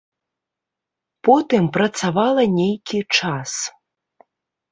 Потым 1.27 1.63
працавала 1.75 2.43
нейкі 2.59 2.99
час. 3.19 3.51